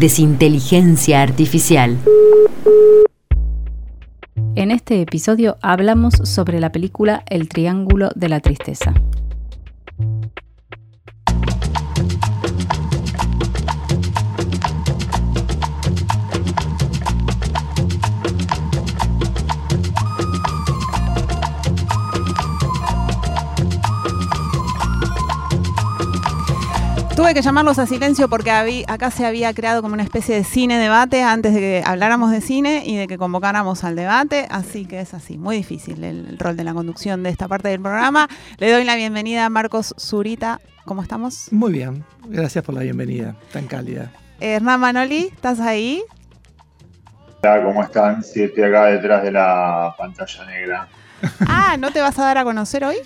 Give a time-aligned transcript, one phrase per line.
[0.00, 1.98] Desinteligencia Artificial.
[4.54, 8.94] En este episodio hablamos sobre la película El Triángulo de la Tristeza.
[27.20, 28.50] Tuve que llamarlos a silencio porque
[28.88, 32.40] acá se había creado como una especie de cine debate antes de que habláramos de
[32.40, 36.56] cine y de que convocáramos al debate, así que es así, muy difícil el, rol
[36.56, 38.26] de la conducción de esta parte del programa.
[38.56, 40.62] Le doy la bienvenida a Marcos Zurita.
[40.86, 41.52] ¿Cómo estamos?
[41.52, 44.10] Muy bien, gracias por la bienvenida tan cálida.
[44.40, 46.02] Hernán Manoli, ¿estás ahí?
[47.42, 48.24] Hola, ¿cómo están?
[48.24, 50.88] Sí, estoy acá detrás de la pantalla negra.
[51.46, 52.96] Ah, ¿no te vas a dar a conocer hoy?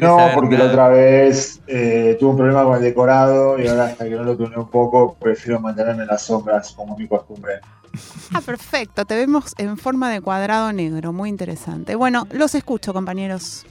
[0.00, 4.04] No, porque la otra vez eh, tuve un problema con el decorado y ahora hasta
[4.04, 7.60] que no lo tuve un poco, prefiero mantenerme en las sombras como mi costumbre.
[8.34, 9.04] Ah, perfecto.
[9.04, 11.12] Te vemos en forma de cuadrado negro.
[11.12, 11.94] Muy interesante.
[11.94, 13.64] Bueno, los escucho, compañeros.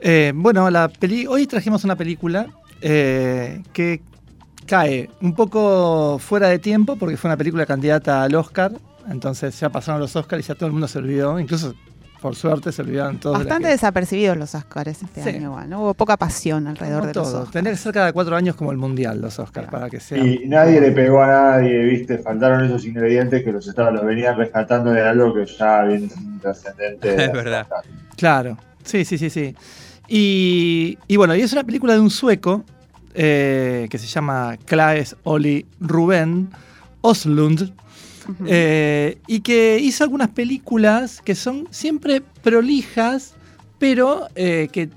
[0.00, 2.46] Eh, bueno, la peli hoy trajimos una película
[2.80, 4.00] eh, que
[4.66, 8.72] cae un poco fuera de tiempo porque fue una película candidata al Oscar.
[9.08, 11.38] Entonces ya pasaron los Oscars y ya todo el mundo se olvidó.
[11.38, 11.74] Incluso
[12.22, 13.36] por suerte se olvidaron todos.
[13.36, 15.82] Bastante desapercibidos los Oscars este año igual, ¿no?
[15.82, 17.50] Hubo poca pasión alrededor de los Oscars.
[17.50, 20.18] Tendría que ser cada cuatro años como el Mundial los Oscars para que sea.
[20.18, 24.36] Y nadie le pegó a nadie, viste, faltaron esos ingredientes que los estados los venían
[24.36, 26.08] rescatando de algo que ya viene
[26.40, 27.12] trascendente.
[27.24, 27.66] Es verdad.
[28.16, 29.54] Claro, sí, sí, sí, sí.
[30.08, 32.64] Y, bueno, y es una película de un sueco
[33.14, 36.50] eh, que se llama Klaes Oli Ruben
[37.00, 37.72] Oslund,
[38.46, 43.34] eh, y que hizo algunas películas que son siempre prolijas,
[43.78, 44.90] pero eh, que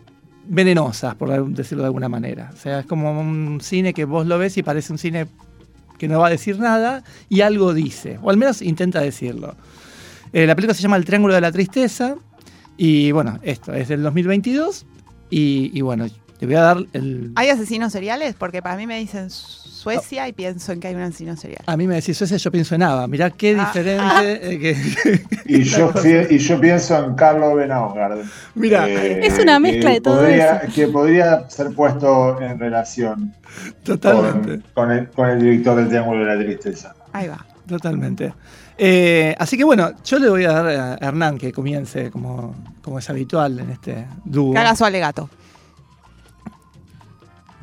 [0.47, 2.52] venenosas, por decirlo de alguna manera.
[2.53, 5.28] O sea, es como un cine que vos lo ves y parece un cine
[5.97, 9.56] que no va a decir nada y algo dice, o al menos intenta decirlo.
[10.34, 12.16] Eh, la película se llama El Triángulo de la Tristeza
[12.78, 14.85] y bueno, esto es del 2022
[15.30, 16.08] y, y bueno,
[16.46, 17.32] te voy a dar el...
[17.36, 18.36] ¿Hay asesinos seriales?
[18.38, 21.64] Porque para mí me dicen Suecia y pienso en que hay un asesino serial.
[21.66, 23.08] A mí me decís Suecia, yo pienso en Ava.
[23.08, 23.66] Mirá qué ah.
[23.66, 24.06] diferente.
[24.26, 25.92] Eh, que, y, yo,
[26.30, 28.26] y yo pienso en Carlos Benaugard.
[28.56, 30.56] Mira, eh, es una mezcla de todo eso.
[30.74, 33.34] Que podría ser puesto en relación
[33.84, 34.62] Totalmente.
[34.74, 36.96] Con, el, con el director del Triángulo de la Tristeza.
[37.14, 37.46] Ahí va.
[37.68, 38.34] Totalmente.
[38.78, 43.00] Eh, así que bueno, yo le voy a dar a Hernán que comience como, como
[43.00, 44.54] es habitual en este dúo.
[44.54, 45.30] Que haga su alegato.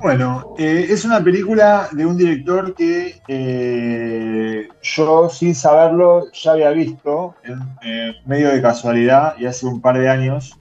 [0.02, 6.70] Bueno, eh, es una película de un director que eh, yo, sin saberlo, ya había
[6.70, 10.58] visto en eh, medio de casualidad y hace un par de años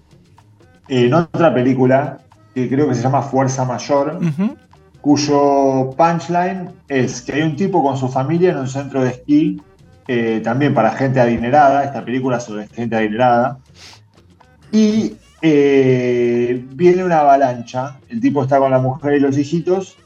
[0.89, 2.19] en otra película
[2.53, 4.19] que creo que se llama Fuerza Mayor,
[5.01, 9.59] cuyo punchline es que hay un tipo con su familia en un centro de esquí,
[10.43, 13.57] también para gente adinerada, esta película sobre gente adinerada,
[14.71, 19.97] y eh, viene una avalancha, el tipo está con la mujer y los hijitos,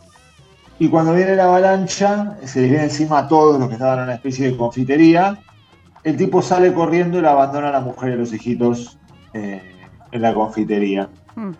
[0.79, 4.03] y cuando viene la avalancha, se les viene encima a todos los que estaban en
[4.05, 5.37] una especie de confitería,
[6.03, 8.97] el tipo sale corriendo y la abandona a la mujer y los hijitos
[9.33, 9.61] eh,
[10.11, 11.09] en la confitería.
[11.35, 11.51] Hmm.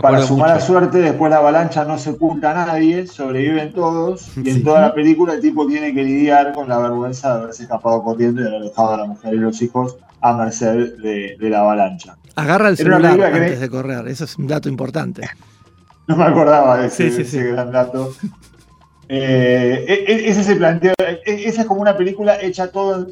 [0.00, 4.50] Para su mala suerte, después la avalancha no se oculta a nadie, sobreviven todos, y
[4.50, 8.02] en toda la película el tipo tiene que lidiar con la vergüenza de haberse escapado
[8.02, 12.18] corriendo y haber dejado a la mujer y los hijos a merced de la avalancha.
[12.38, 15.28] Agarra el celular antes de correr, eso es un dato importante.
[16.06, 18.14] No me acordaba de ese, gran dato.
[19.10, 23.06] Eh, e, e, ese se planteó, e, esa es como una película hecha todo,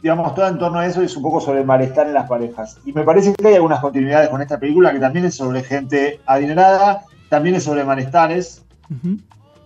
[0.00, 2.28] digamos, todo en torno a eso y es un poco sobre el malestar en las
[2.28, 2.78] parejas.
[2.84, 6.20] Y me parece que hay algunas continuidades con esta película que también es sobre gente
[6.24, 8.62] adinerada, también es sobre malestares.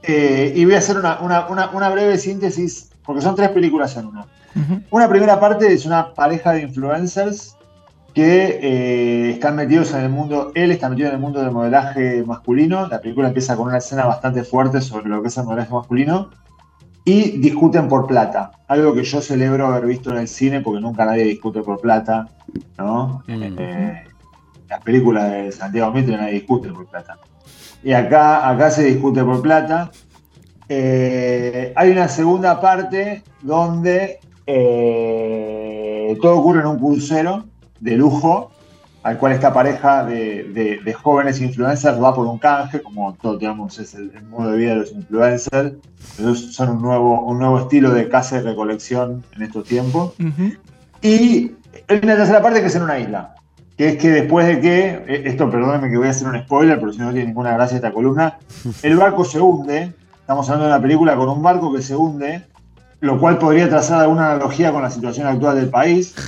[0.03, 4.25] Eh, y voy a hacer una, breve síntesis, porque son tres películas en una.
[4.91, 7.59] Una primera parte es una pareja de influencers
[8.15, 12.23] que eh, están metidos en el mundo, él está metido en el mundo del modelaje
[12.25, 15.75] masculino, la película empieza con una escena bastante fuerte sobre lo que es el modelaje
[15.75, 16.31] masculino,
[17.05, 21.05] y discuten por plata, algo que yo celebro haber visto en el cine porque nunca
[21.05, 22.29] nadie discute por plata,
[22.79, 23.25] ¿no?
[23.27, 24.05] Eh,
[24.69, 27.19] las películas de Santiago Mitre nadie discute por plata.
[27.83, 29.91] Y acá, acá se discute por plata,
[30.69, 34.21] eh, hay una segunda parte donde
[36.23, 37.45] todo ocurre en un crucero
[37.81, 38.51] de lujo,
[39.03, 43.37] al cual esta pareja de, de- de jóvenes influencers va por un canje, como todo,
[43.37, 45.75] digamos, es el, el modo de vida de los influencers.
[46.19, 50.15] Ellos son un nuevo, un nuevo estilo de casa y recolección en estos tiempos.
[50.19, 50.53] Ujú.
[51.03, 51.53] Y
[51.89, 53.35] hay una tercera parte que es en una isla.
[53.77, 56.79] Que es que después de que, eh, esto perdónenme que voy a hacer un spoiler,
[56.79, 58.39] pero si no tiene ninguna gracia esta columna,
[58.83, 59.93] el barco se hunde.
[60.21, 62.45] Estamos hablando de una película con un barco que se hunde,
[63.05, 66.15] lo cual podría trazar alguna analogía con la situación actual del país.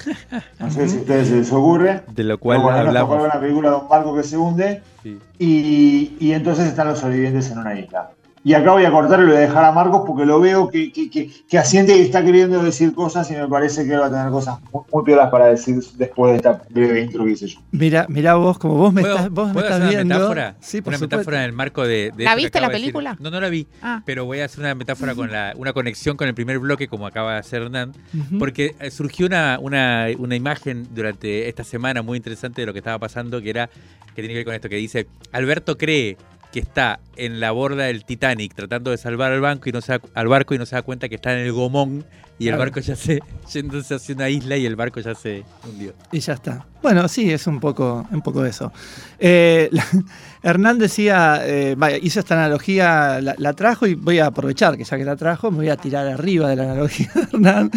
[0.58, 2.02] No sé si a ustedes se les ocurre.
[2.12, 3.22] De lo cual nos hablamos.
[3.22, 5.18] una película de un barco que se hunde Sí.
[5.38, 8.10] y, y entonces están los sobrevivientes en una isla.
[8.46, 10.68] Y acá voy a cortar y lo voy a dejar a Marcos porque lo veo
[10.70, 14.00] que, que, que, que asiente y está queriendo decir cosas y me parece que él
[14.00, 17.32] va a tener cosas muy, muy piolas para decir después de esta breve intro que
[17.32, 17.58] hice yo.
[17.72, 20.14] Mira, mira vos, como vos me ¿Puedo, estás, vos me estás hacer una viendo.
[20.14, 20.56] metáfora?
[20.60, 21.16] Sí, por una supuesto.
[21.16, 22.12] metáfora en el marco de.
[22.16, 23.16] de ¿La viste la de película?
[23.18, 23.66] No, no la vi.
[23.82, 24.02] Ah.
[24.06, 27.08] Pero voy a hacer una metáfora con la, una conexión con el primer bloque, como
[27.08, 27.94] acaba de hacer Hernán.
[28.38, 32.78] Porque eh, surgió una, una, una imagen durante esta semana muy interesante de lo que
[32.78, 33.68] estaba pasando, que era
[34.14, 36.16] que tiene que ver con esto, que dice, Alberto cree
[36.56, 39.92] que está en la borda del Titanic tratando de salvar al banco y no se
[39.92, 42.06] da, al barco y no se da cuenta que está en el gomón
[42.38, 43.20] y el barco ya se
[43.52, 45.94] yéndose hacia una isla y el barco ya se hundió.
[46.12, 46.66] Y ya está.
[46.82, 48.72] Bueno, sí, es un poco, un poco eso.
[49.18, 49.84] Eh, la-
[50.42, 54.84] Hernán decía, eh, vaya, hizo esta analogía, la, la trajo y voy a aprovechar que
[54.84, 57.70] ya que la trajo, me voy a tirar arriba de la analogía de Hernán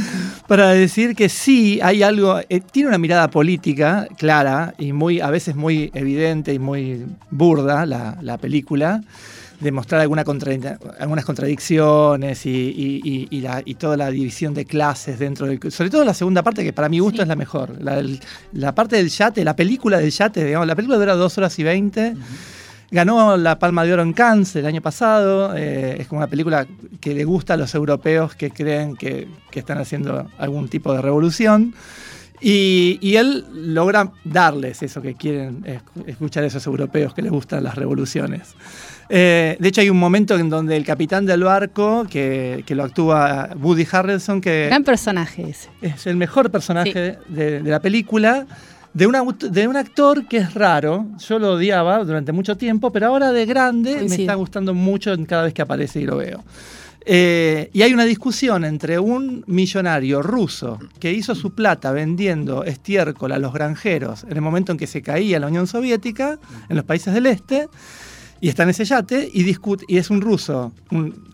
[0.47, 5.29] para decir que sí hay algo, eh, tiene una mirada política clara y muy, a
[5.31, 9.01] veces muy evidente y muy burda la, la película
[9.59, 14.53] de mostrar alguna contradi- algunas contradicciones y, y- y- y la- y toda la división
[14.53, 15.59] de clases dentro del...
[15.71, 17.21] Sobre todo la segunda parte, que para mi gusto Sí.
[17.23, 17.75] es la mejor.
[17.81, 18.19] La, del-
[18.53, 21.63] la parte del yate, la película del yate, digamos, la película dura dos horas y
[21.63, 22.15] veinte.
[22.91, 25.55] Ganó la Palma de Oro en Cannes el año pasado.
[25.55, 26.65] eh, es como una película
[26.99, 31.01] que le gusta a los europeos que creen que, que están haciendo algún tipo de
[31.01, 31.75] revolución.
[32.41, 37.63] Y, y él logra darles eso que quieren es- escuchar esos europeos que les gustan
[37.63, 38.55] las revoluciones.
[39.09, 42.83] Eh, de hecho, hay un momento en donde el capitán del barco, que, que lo
[42.83, 45.69] actúa Woody Harrelson, que Gran personaje ese.
[45.81, 48.45] es el mejor personaje de, de la película,
[48.93, 51.07] de un, aut- de un actor que es raro.
[51.27, 55.43] Yo lo odiaba durante mucho tiempo, pero ahora de grande me está gustando mucho cada
[55.43, 56.43] vez que aparece y lo veo.
[57.05, 63.31] Eh, y hay una discusión entre un millonario ruso que hizo su plata vendiendo estiércol
[63.31, 66.85] a los granjeros en el momento en que se caía la Unión Soviética, en los
[66.85, 67.67] países del este,
[68.41, 70.71] y está en ese yate y es un ruso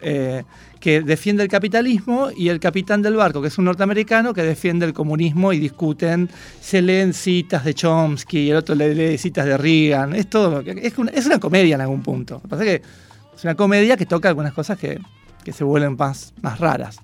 [0.02, 0.44] eh,
[0.80, 4.86] que defiende el capitalismo y el capitán del barco que es un norteamericano que defiende
[4.86, 6.30] el comunismo y discuten
[6.60, 10.62] se leen citas de Chomsky y el otro le lee citas de Reagan es todo
[10.62, 12.36] es una, es una comedia en algún punto.
[12.36, 12.88] Lo que pasa es que
[13.36, 15.00] es una comedia que toca algunas cosas que,
[15.46, 16.98] que se vuelven más, más raras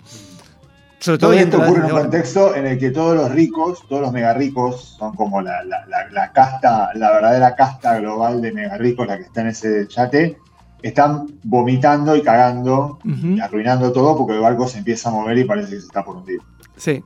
[0.99, 4.03] sobre todo Todo esto ocurre en un contexto en el que todos los ricos, todos
[4.03, 8.51] los mega ricos, son como la, la- la- la casta, la verdadera casta global de
[8.51, 10.37] mega ricos, la que está en ese yate,
[10.83, 15.43] están vomitando y cagando y arruinando todo porque el barco se empieza a mover y
[15.45, 16.39] parece que se está por hundir.
[16.77, 17.03] Sí.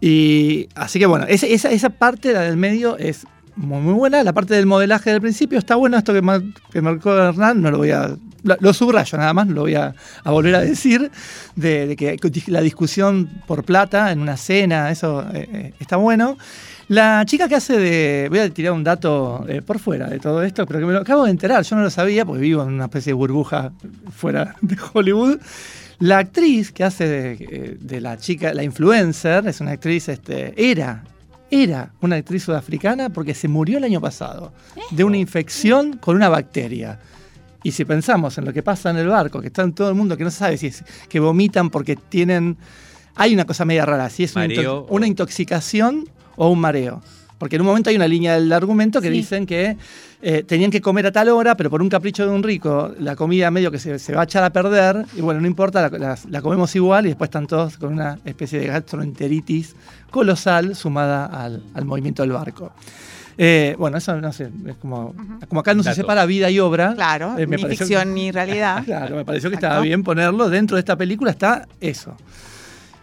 [0.00, 3.26] Y así que bueno, esa, esa, esa parte, la del medio, es
[3.56, 4.22] muy, muy buena.
[4.22, 5.96] La parte del modelaje del principio está bueno.
[5.96, 8.16] Esto que, mar- que marcó Hernán, no lo voy a.
[8.42, 11.10] Lo, subrayo nada más, lo voy a, a volver a decir.
[11.54, 12.16] De, de que
[12.48, 16.36] la discusión por plata en una cena, eso eh, eh, está bueno.
[16.88, 18.28] La chica que hace de.
[18.28, 21.00] Voy a tirar un dato eh, por fuera de todo esto, pero que me lo
[21.00, 21.64] acabo de enterar.
[21.64, 23.72] Yo no lo sabía porque vivo en una especie de burbuja
[24.14, 25.38] fuera de Hollywood.
[25.98, 30.52] La actriz que hace de, eh, de la chica, la influencer, es una actriz, este,
[30.70, 31.02] era,
[31.50, 34.52] era una actriz sudafricana porque se murió el año pasado
[34.90, 37.00] de una infección con una bacteria.
[37.66, 39.94] Y si pensamos en lo que pasa en el barco, que está en todo el
[39.96, 42.56] mundo, que no se sabe si es que vomitan porque tienen.
[43.16, 47.02] Hay una cosa media rara, si es una, Mareo intoxicación o un mareo.
[47.38, 49.14] Porque en un momento hay una línea del argumento que Sí.
[49.14, 49.76] dicen que
[50.22, 53.16] eh, tenían que comer a tal hora, pero por un capricho de un rico, la
[53.16, 55.98] comida medio que se, se va a echar a perder, y bueno, no importa, la,
[55.98, 59.74] la- la comemos igual y después están todos con una especie de gastroenteritis
[60.10, 62.72] colosal sumada al, al movimiento del barco.
[63.38, 65.14] Eh, bueno, eso no sé, es como,
[65.48, 66.00] como acá no se Dato.
[66.00, 66.94] separa vida y obra.
[66.94, 68.82] Claro, eh, me ni pareció- ficción ni realidad.
[68.86, 69.74] Claro, me pareció que Exacto.
[69.74, 70.48] estaba bien ponerlo.
[70.48, 72.16] Dentro de esta película está eso.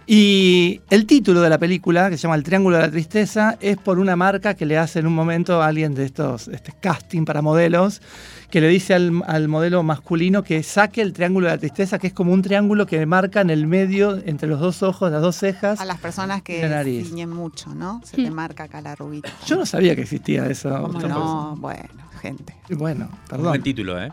[0.05, 3.77] Y el título de la película, que se llama El Triángulo de la Tristeza, es
[3.77, 7.23] por una marca que le hace en un momento a alguien de estos este casting
[7.23, 8.01] para modelos,
[8.49, 12.07] que le dice al, al modelo masculino que saque el Triángulo de la Tristeza, que
[12.07, 15.37] es como un triángulo que marca en el medio, entre los dos ojos, las dos
[15.37, 15.79] cejas.
[15.79, 17.07] A las personas La que nariz.
[17.07, 18.01] ciñen mucho, ¿no?
[18.03, 18.25] Se Hmm.
[18.25, 19.29] te marca acá la rubita.
[19.47, 20.69] Yo no sabía que existía eso.
[20.81, 21.55] ¿Cómo Esto no?
[21.57, 21.87] Bueno,
[22.21, 22.53] gente.
[22.71, 23.47] Bueno, Un perdón.
[23.47, 24.11] buen título, ¿eh?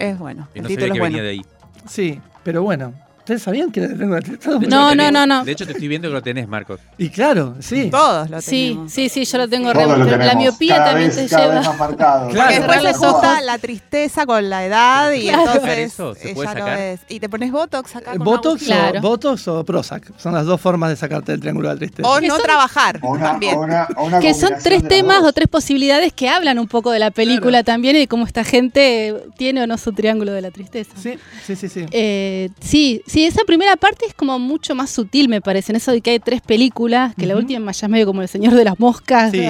[0.00, 0.48] Es bueno.
[0.54, 1.02] Y El no título sabía es que bueno.
[1.16, 1.42] venía de ahí.
[1.86, 2.92] Sí, pero bueno.
[3.28, 5.44] ¿Ustedes sabían que hecho, No, no, no, no.
[5.44, 6.80] De hecho, te estoy viendo que lo tenés, Marcos.
[6.96, 7.90] Y claro, sí.
[7.90, 8.90] Todos lo Sí, tenemos.
[8.92, 11.58] sí, sí, yo lo tengo re lo La miopía cada también vez, te cada lleva.
[11.58, 12.28] vez más marcado.
[12.38, 12.48] Claro.
[12.48, 15.40] Porque después se junta la tristeza con la edad y Claro.
[15.40, 16.14] entonces ¿Sacar eso?
[16.14, 17.00] ¿Se puede lo es.
[17.10, 18.62] Y te pones Botox acá con Botox.
[18.64, 18.98] Claro.
[18.98, 20.10] o, Botox o Prozac.
[20.18, 22.08] Son las dos formas de sacarte del Triángulo de la Tristeza.
[22.08, 23.56] O no son- trabajar O una, también.
[23.58, 25.28] o una- o una Que son tres temas dos.
[25.28, 28.42] o tres posibilidades que hablan un poco de la película también y de cómo esta
[28.42, 30.92] gente tiene o no su triángulo de la tristeza.
[30.96, 31.68] Sí, sí, sí.
[31.68, 31.84] sí.
[31.90, 35.72] Eh, sí, sí, esa primera parte es como mucho más sutil, me parece.
[35.72, 37.42] En eso de que hay tres películas, que la Ujú.
[37.42, 39.30] última ya es medio como El Señor de las Moscas.
[39.30, 39.42] Sí,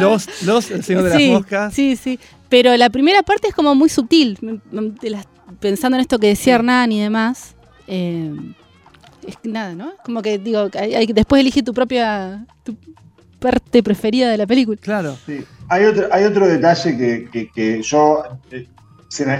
[0.00, 1.74] los, los, el Señor de sí, las Moscas.
[1.74, 2.18] Sí, sí.
[2.48, 4.38] Pero la primera parte es como muy sutil.
[5.60, 7.54] pensando en esto que decía Hernán y demás.
[7.86, 8.32] eh,
[9.26, 9.92] es nada, ¿no?
[10.04, 12.76] Como que digo, hay- hay- después elige tu propia tu
[13.40, 14.78] parte preferida de la película.
[14.80, 15.16] Claro.
[15.26, 15.44] Sí.
[15.68, 18.66] Hay otro, hay otro detalle que, que- que yo eh,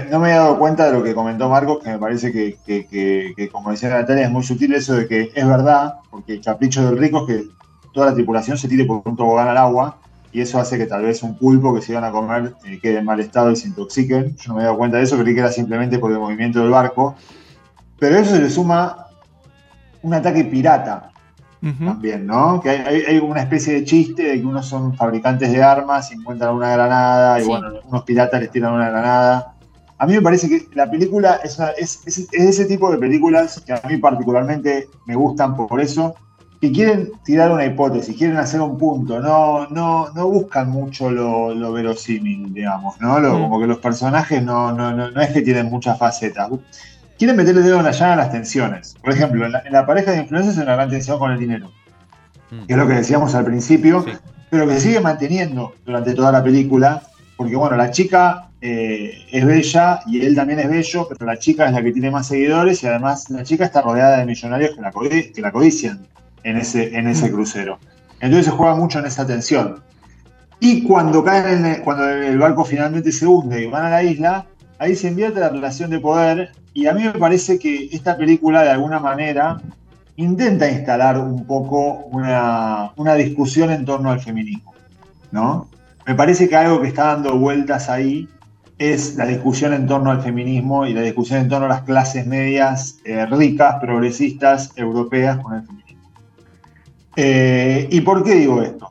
[0.09, 2.85] no me he dado cuenta de lo que comentó Marcos, que me parece que, que-
[2.87, 6.41] que- que, como decía Natalia, es muy sutil eso de que es verdad, porque el
[6.41, 7.49] capricho del rico es que
[7.93, 9.97] toda la tripulación se tire por un tobogán al agua,
[10.31, 12.99] y eso hace que tal vez un pulpo que se iban a comer eh, quede
[12.99, 14.35] en mal estado y se intoxiquen.
[14.35, 16.59] Yo no me he dado cuenta de eso, creí que era simplemente por el movimiento
[16.59, 17.15] del barco.
[17.99, 19.07] Pero eso se le suma
[20.01, 21.11] un ataque pirata,
[21.85, 22.59] también, ¿no?
[22.61, 26.53] Que hay, una especie de chiste de que unos son fabricantes de armas y encuentran
[26.53, 29.54] una granada y bueno, unos piratas les tiran una granada.
[29.97, 32.97] A mí me parece que la película es, una- es, es- es ese tipo de
[32.97, 36.15] películas que a mí particularmente me gustan por eso,
[36.59, 41.53] que quieren tirar una hipótesis, quieren hacer un punto, no, no, no buscan mucho lo,
[41.53, 43.19] lo verosímil, digamos, ¿no?
[43.19, 43.41] Lo- Mm.
[43.43, 46.49] Como que los personajes no, no, no, no es que tienen muchas facetas.
[47.17, 48.95] Quieren meterle el dedo en la llaga a las tensiones.
[49.01, 51.39] Por ejemplo, en la, en la pareja de influencers hay una gran tensión con el
[51.39, 51.71] dinero
[52.51, 52.65] Mm.
[52.67, 54.11] que es lo que decíamos al principio, Sí.
[54.49, 57.01] pero que se sigue manteniendo durante toda la película,
[57.37, 61.67] porque bueno, la chica eh, es bella y él también es bello, pero la chica
[61.67, 64.81] es la que tiene más seguidores y además la chica está rodeada de millonarios que
[64.81, 65.99] la, codi- que la codician
[66.43, 67.77] en ese, en ese crucero.
[68.19, 69.81] Entonces se juega mucho en esa tensión.
[70.59, 74.03] Y cuando caen en el- cuando el barco finalmente se hunde y van a la
[74.03, 74.45] isla,
[74.79, 78.63] ahí se invierte la relación de poder y a mí me parece que esta película
[78.63, 79.61] de alguna manera
[80.15, 84.73] intenta instalar un poco una, una discusión en torno al feminismo,
[85.31, 85.67] ¿no?
[86.07, 88.27] Me parece que algo que está dando vueltas ahí
[88.77, 92.27] es la discusión en torno al feminismo y la discusión en torno a las clases
[92.27, 96.11] medias eh, ricas, progresistas, europeas con el feminismo.
[97.15, 98.89] Eh, ¿Y por qué digo esto?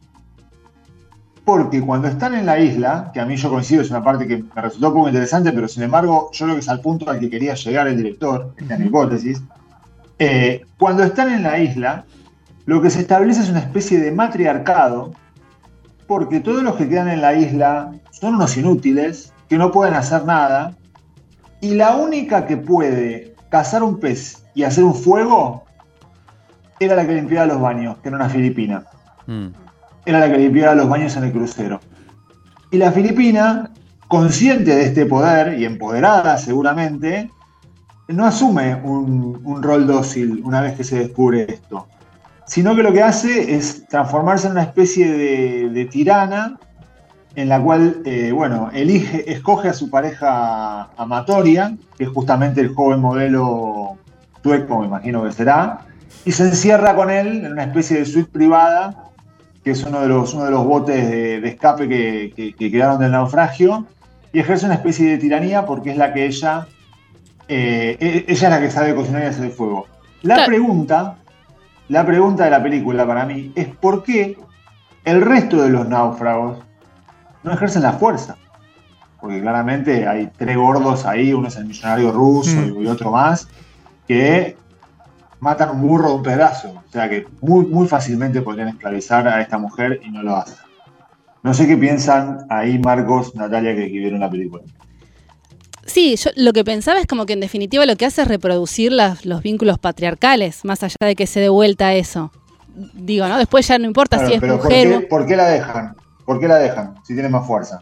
[1.44, 4.38] Porque cuando están en la isla, que a mí yo coincido, es una parte que
[4.38, 7.28] me resultó poco interesante, pero sin embargo, yo creo que es al punto al que
[7.28, 9.42] quería llegar el director, esta es hipótesis,
[10.18, 12.06] eh, cuando están en la isla,
[12.64, 15.12] lo que se establece es una especie de matriarcado,
[16.06, 20.24] porque todos los que quedan en la isla son unos inútiles, que no pueden hacer
[20.24, 20.74] nada,
[21.60, 25.62] y la única que puede cazar un pez y hacer un fuego
[26.80, 28.82] era la que limpiaba los baños, que era una filipina.
[29.28, 29.46] Mm.
[30.06, 31.78] Era la que limpiaba los baños en el crucero.
[32.72, 33.70] Y la filipina,
[34.08, 37.30] consciente de este poder y empoderada seguramente,
[38.08, 41.86] no asume un, un rol dócil una vez que se descubre esto,
[42.44, 46.58] sino que lo que hace es transformarse en una especie de, de tirana
[47.36, 52.74] en la cual, eh, bueno, elige, escoge a su pareja amatoria, que es justamente el
[52.74, 53.96] joven modelo
[54.42, 55.80] sueco, me imagino que será,
[56.24, 58.94] y se encierra con él en una especie de suite privada,
[59.64, 62.70] que es uno de los, uno de los botes de, de escape que, que- que
[62.70, 63.86] quedaron del naufragio,
[64.32, 66.66] y ejerce una especie de tiranía porque es la que ella,
[67.48, 69.86] eh, e- ella es la que sabe cocinar y hacer fuego.
[70.22, 71.16] La pregunta,
[71.88, 74.36] la pregunta de la película para mí es por qué
[75.04, 76.58] el resto de los náufragos
[77.44, 78.36] no ejercen la fuerza.
[79.20, 82.82] Porque claramente hay tres gordos ahí, uno es el millonario ruso Mm.
[82.82, 83.48] y otro más,
[84.08, 84.56] que
[85.40, 86.70] matan un burro de un pedazo.
[86.86, 90.56] O sea que muy, muy fácilmente podrían esclavizar a esta mujer y no lo hacen.
[91.42, 94.62] No sé qué piensan ahí Marcos, Natalia, que, vieron la película.
[95.86, 98.90] Sí, yo lo que pensaba es como que en definitiva lo que hace es reproducir
[98.92, 102.32] las- los vínculos patriarcales, más allá de que se dé vuelta a eso.
[102.94, 103.36] Digo, ¿no?
[103.36, 104.88] Después ya no importa Claro, si es pero ¿por mujer.
[104.88, 105.96] qué, por qué la dejan?
[106.24, 106.94] ¿Por qué la dejan?
[107.04, 107.80] Si tiene más fuerza.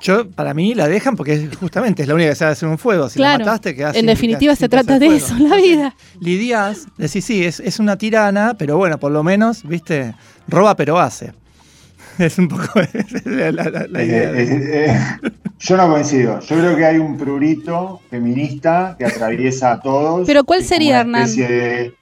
[0.00, 3.08] Yo, para mí, la dejan porque justamente es la única que sabe hacer un fuego.
[3.08, 3.38] Si Claro.
[3.38, 5.94] la mataste, quedás En sin- definitiva se trata de eso, la vida.
[6.20, 10.14] Lidias, decís, sí, es, es una tirana, pero bueno, por lo menos, viste,
[10.48, 11.32] roba pero hace.
[12.18, 12.64] Es un poco
[13.24, 14.32] la, la- la- la Eh, idea.
[14.32, 16.40] de- eh, eh, yo no coincido.
[16.40, 20.26] Yo creo que hay un prurito feminista que atraviesa a todos.
[20.26, 21.22] Pero ¿cuál sería, una Hernán?
[21.22, 21.94] especie de-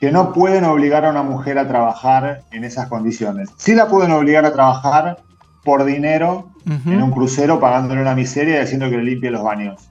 [0.00, 3.50] que no pueden obligar a una mujer a trabajar en esas condiciones.
[3.58, 5.18] Sí la pueden obligar a trabajar
[5.62, 9.90] por dinero en un crucero pagándole una miseria y haciendo que le limpie los baños.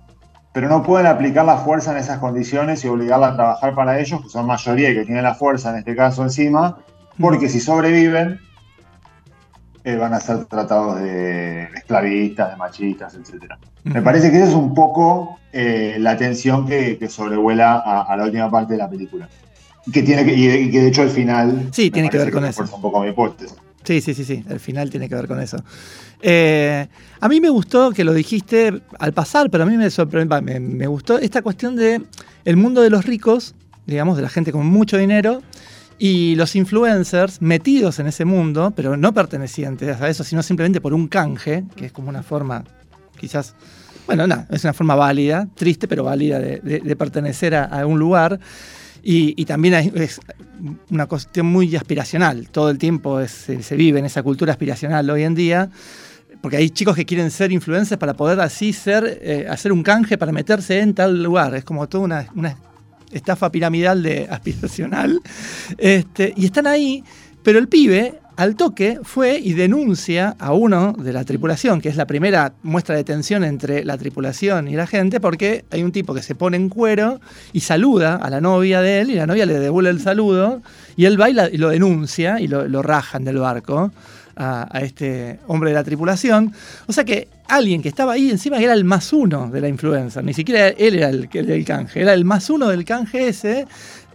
[0.51, 4.21] pero no pueden aplicar la fuerza en esas condiciones y obligarla a trabajar para ellos,
[4.21, 6.79] que son mayoría y que tienen la fuerza en este caso encima,
[7.19, 8.39] porque si sobreviven,
[9.83, 13.53] eh, van a ser tratados de esclavistas, de machistas, etc.
[13.83, 18.17] Me parece que esa es un poco eh, la tensión que, que sobrevuela a, a
[18.17, 19.29] la última parte de la película.
[19.91, 21.69] Que, tiene que, y que de hecho el final...
[21.71, 22.61] Sí, tiene que ver con eso.
[22.61, 23.55] refuerza un poco mi hipótesis.
[23.83, 24.43] Sí, sí, sí, sí.
[24.49, 25.57] El final tiene que ver con eso.
[26.21, 26.85] Eh,
[27.19, 30.59] a mí me gustó que lo dijiste al pasar, pero a mí me sorprendió, me,
[30.59, 32.01] me gustó esta cuestión de
[32.45, 33.55] el mundo de los ricos,
[33.87, 35.41] digamos, de la gente con mucho dinero,
[35.97, 40.93] y los influencers metidos en ese mundo, pero no pertenecientes a eso, sino simplemente por
[40.93, 42.63] un canje, que es como una forma,
[43.19, 43.55] quizás,
[44.07, 47.85] bueno, nada, es una forma válida, triste, pero válida de, de- de pertenecer a, a
[47.85, 48.39] un lugar.
[49.01, 50.19] Y, también es
[50.89, 52.49] una cuestión muy aspiracional.
[52.49, 55.69] Todo el tiempo se vive en esa cultura aspiracional hoy en día.
[56.41, 60.17] Porque hay chicos que quieren ser influencers para poder así ser, eh, hacer un canje
[60.17, 61.53] para meterse en tal lugar.
[61.55, 62.55] Es como toda una, una
[63.11, 65.21] estafa piramidal de aspiracional.
[65.77, 67.03] Este, y están ahí,
[67.43, 71.97] pero el pibe al toque fue y denuncia a uno de la tripulación, que es
[71.97, 76.13] la primera muestra de tensión entre la tripulación y la gente, porque hay un tipo
[76.13, 77.19] que se pone en cuero
[77.51, 80.61] y saluda a la novia de él, y la novia le devuelve el saludo,
[80.95, 83.91] y él va y, lo denuncia y lo, lo rajan del barco
[84.37, 86.53] a, este hombre de la tripulación.
[86.87, 90.23] O sea que alguien que estaba ahí encima era el más uno de la influencer,
[90.23, 93.67] ni siquiera él era el, el del canje, era el más uno del canje ese,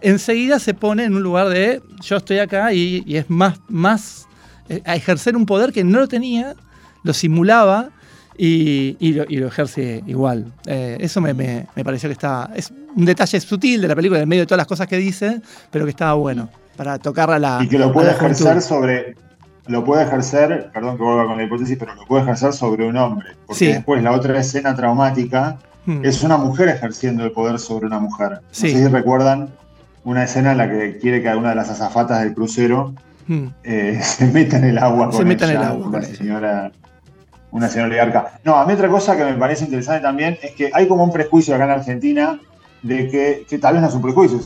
[0.09, 4.27] enseguida se pone en un lugar de yo estoy acá y, y es más, más
[4.69, 6.55] eh, a ejercer un poder que no lo tenía,
[7.03, 7.89] lo simulaba
[8.37, 10.51] y, y lo, y lo ejerce igual.
[10.65, 12.49] Eh, eso me, me- me pareció que estaba.
[12.55, 15.41] Es un detalle sutil de la película, en medio de todas las cosas que dice,
[15.71, 17.59] pero que estaba bueno para tocar a la.
[17.63, 19.15] y que lo puede ejercer sobre
[19.67, 22.97] lo puede ejercer, perdón que vuelva con la hipótesis, pero lo puede ejercer sobre un
[22.97, 23.65] hombre, porque Sí.
[23.71, 25.57] después la otra escena traumática
[25.87, 26.03] Hmm.
[26.03, 28.31] es una mujer ejerciendo el poder sobre una mujer.
[28.31, 28.71] No Sí.
[28.71, 29.49] sé si recuerdan
[30.05, 32.93] una escena en la que quiere que alguna de las azafatas del crucero
[33.27, 33.47] Hmm.
[33.63, 36.71] eh, se meta en el agua Se con meta en ella, el agua una señora
[37.51, 38.39] una señora oligarca.
[38.43, 41.11] No, a mí otra cosa que me parece interesante también es que hay como un
[41.11, 42.39] prejuicio acá en Argentina
[42.83, 44.41] de que, que tal vez no es un prejuicio,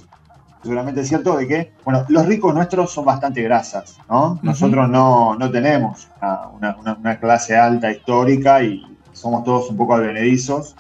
[0.64, 4.40] seguramente es cierto, de que, bueno, los ricos nuestros son bastante grasas, ¿no?
[4.44, 9.76] Nosotros no, no tenemos una, una- una- una clase alta histórica y somos todos un
[9.76, 10.76] poco advenedizos.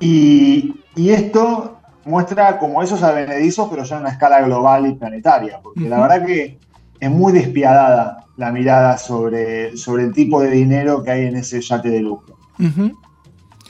[0.00, 5.60] Y, y esto muestra como esos advenedizos, pero ya en una escala global y planetaria,
[5.62, 6.58] porque la verdad que
[7.00, 11.60] es muy despiadada la mirada sobre, sobre el tipo de dinero que hay en ese
[11.60, 12.24] yate de lujo.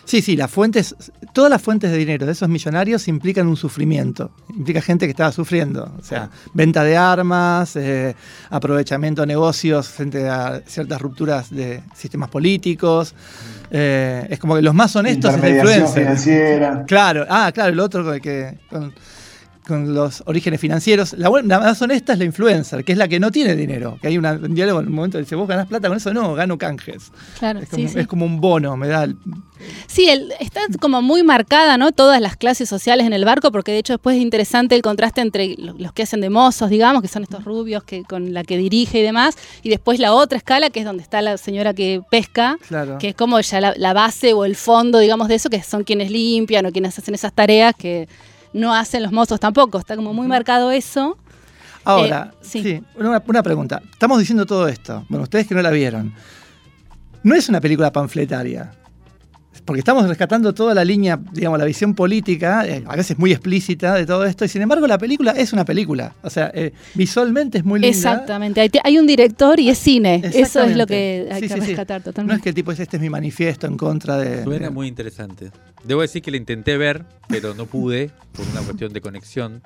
[0.05, 0.95] Sí, sí, las fuentes,
[1.35, 5.33] todas las fuentes de dinero de esos millonarios implican un sufrimiento, implica gente que estaba
[5.33, 8.17] sufriendo, o sea, venta de armas, eh,
[8.49, 13.15] aprovechamiento de negocios frente a ciertas rupturas de sistemas políticos,
[13.71, 16.85] eh, es como que los más honestos es la financiera.
[16.87, 18.95] Claro, ah, claro, el otro con, el que, con,
[19.69, 21.13] con los orígenes financieros.
[21.13, 23.99] La, la más honesta es la influencer, que es la que no tiene dinero.
[24.01, 26.13] Que hay una- un diálogo en un momento que dice, vos ganás plata con eso,
[26.13, 27.13] no, gano canjes.
[27.39, 27.99] Claro, Es como, sí, sí.
[28.01, 29.17] es como un bono, me da el-
[29.89, 31.91] Sí, el- está como muy marcada, ¿no?
[31.93, 35.21] Todas las clases sociales en el barco, porque de hecho después es interesante el contraste
[35.21, 38.45] entre lo- los que hacen de mozos, digamos, que son estos rubios que con la
[38.45, 41.75] que dirige y demás, y después la otra escala, que es donde está la señora
[41.75, 42.99] que pesca, Claro.
[42.99, 45.83] que es como ya la, la base o el fondo, digamos, de eso, que son
[45.83, 48.09] quienes limpian o quienes hacen esas tareas que
[48.53, 49.79] no hacen los mozos tampoco.
[49.79, 51.17] Está como muy marcado eso.
[51.85, 52.63] Ahora, Eh, sí.
[52.63, 53.81] sí, una, una pregunta.
[53.93, 55.05] Estamos diciendo todo esto.
[55.09, 56.13] Bueno, ustedes que no la vieron.
[57.23, 58.73] No es una película panfletaria.
[59.69, 63.93] Porque estamos rescatando toda la línea, digamos, la visión política, eh, a veces muy explícita
[63.97, 66.15] de todo esto, y sin embargo la película es una película.
[66.23, 67.95] O sea, eh, visualmente es muy linda.
[67.95, 68.63] Exactamente.
[68.63, 70.23] Hay, hay un director y es cine.
[70.25, 71.67] Eso es lo que hay Sí, que sí, sí.
[71.67, 72.37] rescatar No totalmente.
[72.37, 74.43] es que el tipo es este es mi manifiesto en contra de.
[74.45, 75.51] Suena de- muy interesante.
[75.85, 79.61] Debo decir que la intenté ver, pero no pude por una cuestión de conexión.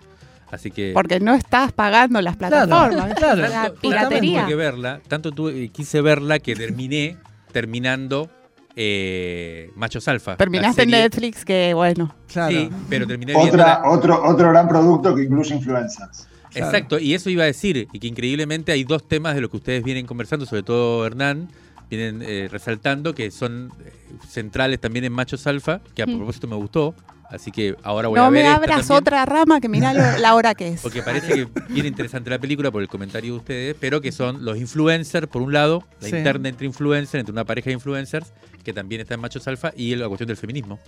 [0.51, 0.91] Así que.
[0.95, 3.15] Porque no estás pagando las Claro, plataformas.
[3.15, 3.41] claro.
[3.43, 4.41] La tanto, tanto piratería.
[4.41, 7.17] tuve que verla, tanto tuve- quise verla que terminé
[7.53, 8.29] terminando
[8.77, 10.37] eh, Machos Alfa.
[10.37, 10.91] Terminaste en.
[10.91, 12.15] Netflix, que bueno.
[12.33, 12.57] Claro.
[12.57, 16.29] Sí, pero terminé Otra, otro, otro gran producto que incluye influencers.
[16.51, 16.67] Claro.
[16.67, 19.57] Exacto, y eso iba a decir, y que increíblemente hay dos temas de los que
[19.57, 21.49] ustedes vienen conversando, sobre todo Hernán,
[21.89, 23.93] vienen eh, resaltando, que son eh,
[24.29, 26.17] centrales también en Machos Alfa, que a Mm.
[26.19, 26.95] propósito me gustó,
[27.33, 30.18] así que ahora voy a No ver me esta abras otra rama que mirá lo-
[30.18, 30.81] la hora que es.
[30.81, 34.45] Porque parece que viene interesante la película por el comentario de ustedes, pero que son
[34.45, 36.16] los influencers, por un lado, la Sí.
[36.16, 39.95] interna entre influencers, entre una pareja de influencers, que también está en Machos Alfa, y
[39.97, 40.79] la cuestión del feminismo,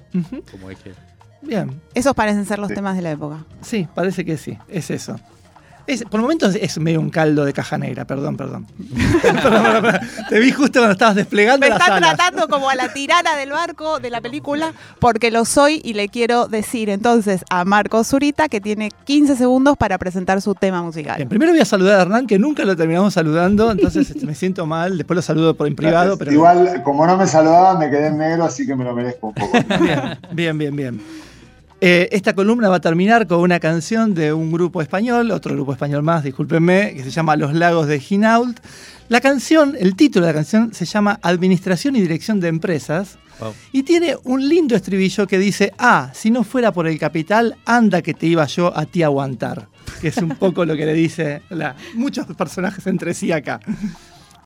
[0.51, 0.93] como eje.
[1.43, 1.81] Bien.
[1.95, 2.75] Esos parecen ser los Sí.
[2.75, 3.45] temas de la época.
[3.61, 4.57] Sí, parece que sí.
[4.69, 5.19] Es eso.
[5.87, 8.67] Es, por momentos es medio un caldo de caja negra, perdón, perdón.
[10.31, 12.17] Te vi justo cuando estabas desplegando Me las está alas.
[12.17, 16.09] tratando como a la tirana del barco de la película porque lo soy y le
[16.09, 21.17] quiero decir entonces a Marco Zurita que tiene 15 segundos para presentar su tema musical.
[21.17, 24.35] Bien, primero voy a saludar a Hernán, que nunca lo terminamos saludando, entonces este, me
[24.35, 24.97] siento mal.
[24.97, 26.33] Después lo saludo por en privado, pero.
[26.33, 29.35] Igual, como no me saludaba, me quedé en negro, así que me lo merezco un
[29.35, 29.59] poco.
[30.33, 30.77] Bien, bien, bien.
[30.77, 31.01] bien.
[31.81, 35.73] Eh, esta columna va a terminar con una canción de un grupo español, otro grupo
[35.73, 38.59] español más, discúlpenme, que se llama Los Lagos de Ginault.
[39.09, 43.19] La canción, el título de la canción se llama Administración y Dirección de Empresas.
[43.41, 43.53] Wow.
[43.73, 48.01] Y tiene un lindo estribillo que dice, ah, si no fuera por el capital, anda
[48.01, 49.67] que te iba yo a ti aguantar.
[50.01, 53.61] Que es un poco lo que le dice la- muchos personajes entre sí acá.